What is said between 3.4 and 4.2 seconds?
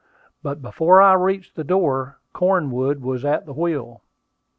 the wheel.